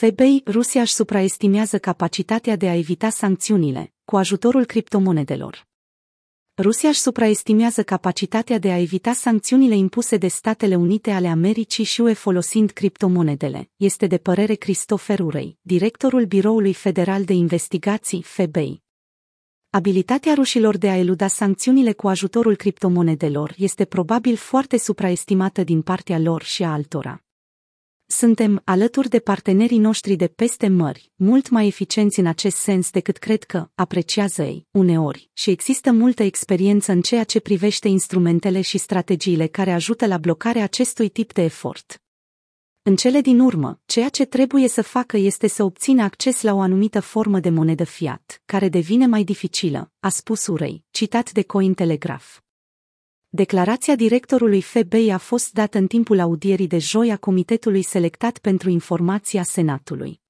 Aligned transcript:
FBI, 0.00 0.42
Rusia 0.46 0.80
își 0.80 0.92
supraestimează 0.92 1.78
capacitatea 1.78 2.56
de 2.56 2.68
a 2.68 2.74
evita 2.74 3.08
sancțiunile, 3.08 3.92
cu 4.04 4.16
ajutorul 4.16 4.64
criptomonedelor. 4.64 5.66
Rusia 6.56 6.88
își 6.88 7.00
supraestimează 7.00 7.82
capacitatea 7.82 8.58
de 8.58 8.72
a 8.72 8.78
evita 8.78 9.12
sancțiunile 9.12 9.76
impuse 9.76 10.16
de 10.16 10.28
Statele 10.28 10.76
Unite 10.76 11.10
ale 11.10 11.28
Americii 11.28 11.84
și 11.84 12.00
UE 12.00 12.12
folosind 12.12 12.70
criptomonedele, 12.70 13.70
este 13.76 14.06
de 14.06 14.18
părere 14.18 14.54
Christopher 14.54 15.20
Urey, 15.20 15.58
directorul 15.60 16.24
Biroului 16.24 16.74
Federal 16.74 17.24
de 17.24 17.32
Investigații, 17.32 18.22
FBI. 18.22 18.82
Abilitatea 19.70 20.34
rușilor 20.34 20.76
de 20.76 20.88
a 20.88 20.96
eluda 20.96 21.26
sancțiunile 21.26 21.92
cu 21.92 22.08
ajutorul 22.08 22.56
criptomonedelor 22.56 23.54
este 23.56 23.84
probabil 23.84 24.36
foarte 24.36 24.78
supraestimată 24.78 25.64
din 25.64 25.82
partea 25.82 26.18
lor 26.18 26.42
și 26.42 26.62
a 26.62 26.72
altora. 26.72 27.22
Suntem, 28.10 28.60
alături 28.64 29.08
de 29.08 29.18
partenerii 29.18 29.78
noștri 29.78 30.16
de 30.16 30.26
peste 30.26 30.68
mări, 30.68 31.12
mult 31.16 31.48
mai 31.48 31.66
eficienți 31.66 32.18
în 32.18 32.26
acest 32.26 32.56
sens 32.56 32.90
decât 32.90 33.16
cred 33.16 33.44
că, 33.44 33.68
apreciază 33.74 34.42
ei, 34.42 34.66
uneori, 34.70 35.30
și 35.32 35.50
există 35.50 35.92
multă 35.92 36.22
experiență 36.22 36.92
în 36.92 37.00
ceea 37.00 37.24
ce 37.24 37.40
privește 37.40 37.88
instrumentele 37.88 38.60
și 38.60 38.78
strategiile 38.78 39.46
care 39.46 39.72
ajută 39.72 40.06
la 40.06 40.18
blocarea 40.18 40.62
acestui 40.62 41.08
tip 41.08 41.32
de 41.32 41.42
efort. 41.42 42.02
În 42.82 42.96
cele 42.96 43.20
din 43.20 43.40
urmă, 43.40 43.80
ceea 43.86 44.08
ce 44.08 44.24
trebuie 44.24 44.68
să 44.68 44.82
facă 44.82 45.16
este 45.16 45.46
să 45.46 45.62
obțină 45.62 46.02
acces 46.02 46.42
la 46.42 46.54
o 46.54 46.60
anumită 46.60 47.00
formă 47.00 47.40
de 47.40 47.50
monedă 47.50 47.84
fiat, 47.84 48.42
care 48.44 48.68
devine 48.68 49.06
mai 49.06 49.24
dificilă, 49.24 49.92
a 50.00 50.08
spus 50.08 50.46
Urei, 50.46 50.84
citat 50.90 51.32
de 51.32 51.42
Cointelegraph. 51.42 52.36
Declarația 53.30 53.94
directorului 53.94 54.60
FBI 54.60 55.10
a 55.10 55.18
fost 55.18 55.52
dată 55.52 55.78
în 55.78 55.86
timpul 55.86 56.20
audierii 56.20 56.66
de 56.66 56.78
joi 56.78 57.10
a 57.10 57.16
Comitetului 57.16 57.82
Selectat 57.82 58.38
pentru 58.38 58.70
Informația 58.70 59.42
Senatului. 59.42 60.20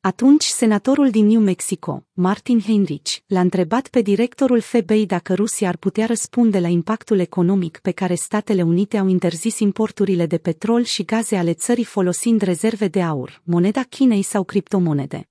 Atunci, 0.00 0.44
senatorul 0.44 1.10
din 1.10 1.26
New 1.26 1.40
Mexico, 1.40 2.06
Martin 2.12 2.60
Heinrich, 2.60 3.16
l-a 3.26 3.40
întrebat 3.40 3.88
pe 3.88 4.00
directorul 4.00 4.60
FBI 4.60 5.06
dacă 5.06 5.34
Rusia 5.34 5.68
ar 5.68 5.76
putea 5.76 6.06
răspunde 6.06 6.58
la 6.58 6.68
impactul 6.68 7.18
economic 7.18 7.78
pe 7.78 7.90
care 7.90 8.14
Statele 8.14 8.62
Unite 8.62 8.98
au 8.98 9.08
interzis 9.08 9.58
importurile 9.58 10.26
de 10.26 10.38
petrol 10.38 10.82
și 10.82 11.04
gaze 11.04 11.36
ale 11.36 11.52
țării 11.52 11.84
folosind 11.84 12.40
rezerve 12.40 12.88
de 12.88 13.02
aur, 13.02 13.42
moneda 13.44 13.82
Chinei 13.82 14.22
sau 14.22 14.44
criptomonede. 14.44 15.28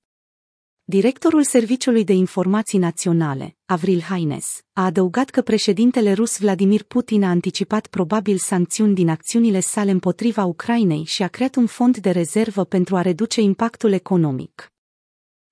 Directorul 0.87 1.43
Serviciului 1.43 2.03
de 2.03 2.13
Informații 2.13 2.79
Naționale, 2.79 3.55
Avril 3.65 4.01
Haines, 4.01 4.61
a 4.73 4.85
adăugat 4.85 5.29
că 5.29 5.41
președintele 5.41 6.13
rus 6.13 6.39
Vladimir 6.39 6.83
Putin 6.83 7.23
a 7.23 7.29
anticipat 7.29 7.87
probabil 7.87 8.37
sancțiuni 8.37 8.93
din 8.93 9.09
acțiunile 9.09 9.59
sale 9.59 9.91
împotriva 9.91 10.43
Ucrainei 10.43 11.03
și 11.03 11.23
a 11.23 11.27
creat 11.27 11.55
un 11.55 11.65
fond 11.65 11.97
de 11.97 12.09
rezervă 12.09 12.63
pentru 12.63 12.95
a 12.95 13.01
reduce 13.01 13.41
impactul 13.41 13.91
economic. 13.91 14.71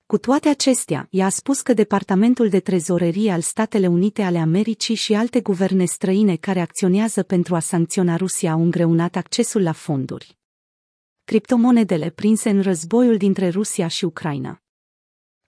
Cu 0.06 0.18
toate 0.18 0.50
acestea, 0.50 1.08
ea 1.10 1.26
a 1.26 1.30
spus 1.30 1.62
că 1.62 1.74
Departamentul 1.74 2.50
de 2.50 2.60
Trezorerie 2.60 3.32
al 3.32 3.42
Statele 3.42 3.88
Unite 3.88 4.22
ale 4.22 4.38
Americii 4.38 4.96
și 4.96 5.14
alte 5.14 5.42
guverne 5.42 5.86
străine 5.86 6.36
care 6.36 6.60
acționează 6.60 7.24
pentru 7.24 7.56
a 7.56 7.60
sancționa 7.60 8.16
Rusia 8.16 8.52
au 8.52 8.62
îngreunat 8.62 9.16
accesul 9.16 9.62
la 9.62 9.72
fonduri. 9.72 10.38
Criptomonedele 11.24 12.10
prinse 12.10 12.50
în 12.50 12.62
războiul 12.62 13.18
dintre 13.18 13.50
Rusia 13.50 13.88
și 13.88 14.06
Ucraina 14.06 14.63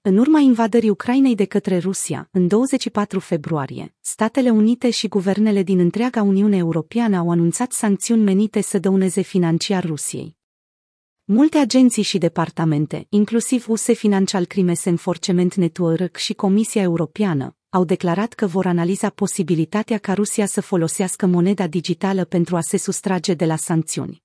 în 0.07 0.17
urma 0.17 0.39
invadării 0.39 0.89
Ucrainei 0.89 1.35
de 1.35 1.45
către 1.45 1.77
Rusia, 1.77 2.27
în 2.31 2.47
24 2.47 3.19
februarie, 3.19 3.95
Statele 3.99 4.49
Unite 4.49 4.89
și 4.89 5.07
guvernele 5.07 5.63
din 5.63 5.79
întreaga 5.79 6.21
Uniune 6.21 6.57
Europeană 6.57 7.17
au 7.17 7.29
anunțat 7.31 7.71
sancțiuni 7.71 8.23
menite 8.23 8.61
să 8.61 8.79
dăuneze 8.79 9.21
financiar 9.21 9.85
Rusiei. 9.85 10.37
Multe 11.23 11.57
agenții 11.57 12.03
și 12.03 12.17
departamente, 12.17 13.05
inclusiv 13.09 13.69
USE 13.69 13.93
Financial 13.93 14.45
Crimes 14.45 14.85
Enforcement 14.85 15.55
Network 15.55 16.15
și 16.15 16.33
Comisia 16.33 16.81
Europeană, 16.81 17.55
au 17.69 17.83
declarat 17.83 18.33
că 18.33 18.47
vor 18.47 18.65
analiza 18.65 19.09
posibilitatea 19.09 19.97
ca 19.97 20.13
Rusia 20.13 20.45
să 20.45 20.61
folosească 20.61 21.25
moneda 21.25 21.67
digitală 21.67 22.25
pentru 22.25 22.55
a 22.55 22.61
se 22.61 22.77
sustrage 22.77 23.33
de 23.33 23.45
la 23.45 23.55
sancțiuni. 23.55 24.24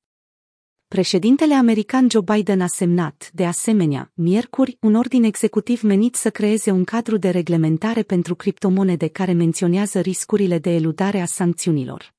Președintele 0.94 1.54
american 1.54 2.06
Joe 2.10 2.22
Biden 2.34 2.60
a 2.60 2.66
semnat, 2.66 3.30
de 3.32 3.46
asemenea, 3.46 4.12
miercuri, 4.14 4.76
un 4.80 4.94
ordin 4.94 5.24
executiv 5.24 5.82
menit 5.82 6.14
să 6.14 6.30
creeze 6.30 6.70
un 6.70 6.84
cadru 6.84 7.16
de 7.16 7.30
reglementare 7.30 8.02
pentru 8.02 8.34
criptomonede 8.34 9.08
care 9.08 9.32
menționează 9.32 10.00
riscurile 10.00 10.58
de 10.58 10.70
eludare 10.70 11.20
a 11.20 11.24
sancțiunilor. 11.24 12.14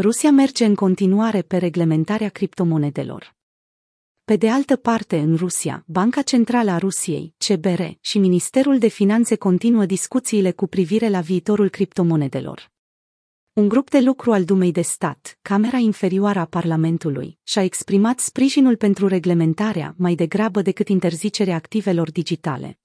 Rusia 0.00 0.30
merge 0.30 0.64
în 0.64 0.74
continuare 0.74 1.42
pe 1.42 1.56
reglementarea 1.56 2.28
criptomonedelor. 2.28 3.34
Pe 4.24 4.36
de 4.36 4.50
altă 4.50 4.76
parte, 4.76 5.18
în 5.18 5.36
Rusia, 5.36 5.84
Banca 5.86 6.22
Centrală 6.22 6.70
a 6.70 6.78
Rusiei, 6.78 7.34
CBR, 7.46 7.82
și 8.00 8.18
Ministerul 8.18 8.78
de 8.78 8.88
Finanțe 8.88 9.36
continuă 9.36 9.86
discuțiile 9.86 10.50
cu 10.50 10.66
privire 10.66 11.08
la 11.08 11.20
viitorul 11.20 11.68
criptomonedelor. 11.68 12.71
Un 13.54 13.68
grup 13.68 13.90
de 13.90 14.00
lucru 14.00 14.32
al 14.32 14.44
Dumei 14.44 14.72
de 14.72 14.80
Stat, 14.80 15.38
Camera 15.42 15.76
Inferioară 15.76 16.38
a 16.38 16.44
Parlamentului, 16.44 17.38
și-a 17.42 17.62
exprimat 17.62 18.20
sprijinul 18.20 18.76
pentru 18.76 19.06
reglementarea 19.06 19.94
mai 19.98 20.14
degrabă 20.14 20.62
decât 20.62 20.88
interzicerea 20.88 21.54
activelor 21.54 22.10
digitale. 22.10 22.78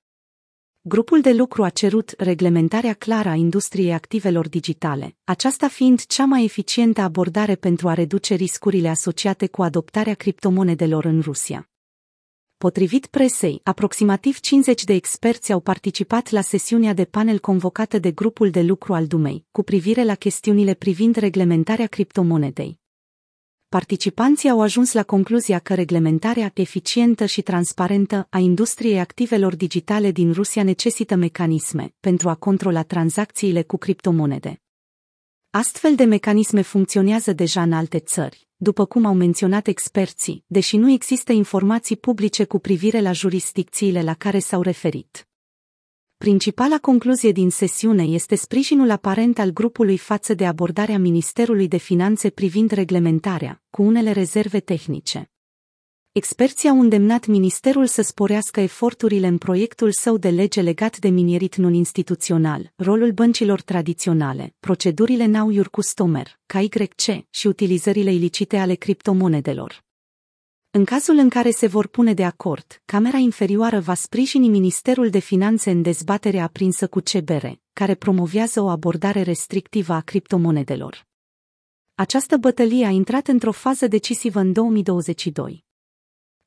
Grupul 0.82 1.22
de 1.22 1.34
lucru 1.34 1.64
a 1.64 1.70
cerut 1.70 2.14
reglementarea 2.18 2.94
clară 2.94 3.30
a 3.30 3.34
industriei 3.34 3.94
activelor 3.94 4.50
digitale, 4.50 5.16
aceasta 5.24 5.68
fiind 5.68 6.06
cea 6.06 6.26
mai 6.26 6.44
eficientă 6.44 7.02
abordare 7.02 7.56
pentru 7.56 7.88
a 7.88 7.94
reduce 7.94 8.34
riscurile 8.34 8.88
asociate 8.90 9.48
cu 9.48 9.62
adoptarea 9.64 10.14
criptomonedelor 10.14 11.06
în 11.06 11.22
Rusia. 11.22 11.70
Potrivit 12.58 13.06
presei, 13.06 13.60
aproximativ 13.64 14.40
50 14.40 14.84
de 14.84 14.94
experți 14.94 15.52
au 15.52 15.60
participat 15.60 16.30
la 16.30 16.42
sesiunea 16.42 16.94
de 16.94 17.06
panel 17.06 17.40
convocată 17.40 18.00
de 18.00 18.12
grupul 18.12 18.50
de 18.50 18.62
lucru 18.62 18.94
al 18.94 19.08
Dumei, 19.08 19.46
cu 19.52 19.64
privire 19.64 20.04
la 20.04 20.16
chestiunile 20.16 20.74
privind 20.74 21.16
reglementarea 21.16 21.88
criptomonedei. 21.88 22.80
Participanții 23.70 24.50
au 24.50 24.62
ajuns 24.62 24.94
la 24.94 25.04
concluzia 25.04 25.60
că 25.60 25.74
reglementarea 25.74 26.52
eficientă 26.54 27.26
și 27.26 27.42
transparentă 27.42 28.28
a 28.30 28.38
industriei 28.38 29.00
activelor 29.00 29.56
digitale 29.56 30.12
din 30.12 30.32
Rusia 30.32 30.64
necesită 30.64 31.16
mecanisme 31.16 31.94
pentru 32.00 32.30
a 32.30 32.36
controla 32.36 32.84
tranzacțiile 32.84 33.64
cu 33.64 33.78
criptomonede. 33.78 34.62
Astfel 35.58 35.96
de 35.96 36.04
mecanisme 36.04 36.62
funcționează 36.62 37.34
deja 37.34 37.62
în 37.62 37.74
alte 37.74 38.00
țări, 38.00 38.48
după 38.56 38.86
cum 38.86 39.06
au 39.06 39.14
menționat 39.14 39.68
experții, 39.68 40.44
deși 40.48 40.78
nu 40.78 40.92
există 40.92 41.32
informații 41.32 41.98
publice 41.98 42.44
cu 42.44 42.60
privire 42.60 43.02
la 43.02 43.12
jurisdicțiile 43.12 44.04
la 44.04 44.14
care 44.14 44.40
s-au 44.40 44.62
referit. 44.62 45.28
Principala 46.18 46.78
concluzie 46.78 47.32
din 47.32 47.50
sesiune 47.50 48.04
este 48.04 48.36
sprijinul 48.36 48.90
aparent 48.90 49.40
al 49.40 49.50
grupului 49.50 49.98
față 49.98 50.34
de 50.34 50.46
abordarea 50.46 51.00
Ministerului 51.00 51.68
de 51.68 51.78
Finanțe 51.78 52.30
privind 52.30 52.72
reglementarea, 52.72 53.64
cu 53.70 53.82
unele 53.82 54.12
rezerve 54.12 54.60
tehnice. 54.60 55.32
Experții 56.18 56.70
au 56.70 56.80
îndemnat 56.80 57.26
ministerul 57.26 57.86
să 57.86 58.02
sporească 58.02 58.60
eforturile 58.60 59.28
în 59.28 59.38
proiectul 59.38 59.92
său 59.92 60.18
de 60.18 60.30
lege 60.30 60.62
legat 60.62 60.98
de 60.98 61.08
minierit 61.08 61.56
non-instituțional, 61.56 62.74
rolul 62.76 63.12
băncilor 63.12 63.62
tradiționale, 63.62 64.56
procedurile 64.60 65.26
Now 65.26 65.52
Customer, 65.72 66.40
KYC 66.46 67.26
și 67.30 67.48
utilizările 67.48 68.14
ilicite 68.14 68.58
ale 68.58 68.74
criptomonedelor. 68.74 69.84
În 70.72 70.86
cazul 70.86 71.18
în 71.18 71.30
care 71.30 71.52
se 71.52 71.68
vor 71.68 71.88
pune 71.88 72.14
de 72.14 72.24
acord, 72.26 72.82
Camera 72.86 73.18
Inferioară 73.18 73.80
va 73.80 73.94
sprijini 73.94 74.50
Ministerul 74.50 75.10
de 75.10 75.20
Finanțe 75.20 75.72
în 75.72 75.82
dezbaterea 75.82 76.44
aprinsă 76.44 76.88
cu 76.88 77.00
CBR, 77.00 77.46
care 77.74 77.96
promovează 77.96 78.62
o 78.62 78.68
abordare 78.68 79.22
restrictivă 79.22 79.94
a 79.94 80.02
criptomonedelor. 80.02 81.08
Această 81.96 82.38
bătălie 82.38 82.86
a 82.86 82.90
intrat 82.90 83.28
într-o 83.28 83.52
fază 83.52 83.88
decisivă 83.88 84.40
în 84.40 84.54
2022. 84.54 85.66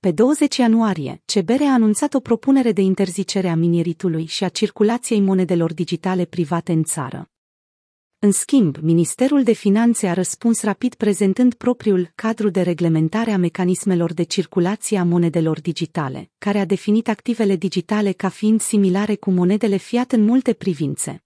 Pe 0.01 0.11
20 0.11 0.57
ianuarie, 0.57 1.23
CBR 1.25 1.63
a 1.63 1.73
anunțat 1.73 2.15
o 2.15 2.21
propunere 2.21 2.73
de 2.73 2.81
interzicere 2.81 3.49
a 3.49 3.55
minieritului 3.55 4.27
și 4.27 4.45
a 4.45 4.49
circulației 4.49 5.21
monedelor 5.21 5.75
digitale 5.75 6.25
private 6.25 6.73
în 6.73 6.83
țară. 6.85 7.31
În 8.19 8.33
schimb, 8.33 8.77
Ministerul 8.77 9.43
de 9.43 9.53
Finanțe 9.53 10.09
a 10.09 10.13
răspuns 10.13 10.63
rapid 10.63 10.95
prezentând 10.95 11.55
propriul 11.55 12.11
cadru 12.15 12.49
de 12.49 12.63
reglementare 12.63 13.31
a 13.31 13.39
mecanismelor 13.39 14.13
de 14.13 14.23
circulație 14.23 14.99
a 14.99 15.05
monedelor 15.05 15.61
digitale, 15.61 16.31
care 16.39 16.59
a 16.59 16.65
definit 16.65 17.09
activele 17.09 17.57
digitale 17.57 18.13
ca 18.13 18.29
fiind 18.29 18.61
similare 18.61 19.15
cu 19.15 19.31
monedele 19.31 19.77
fiat 19.77 20.13
în 20.13 20.25
multe 20.25 20.53
privințe. 20.53 21.25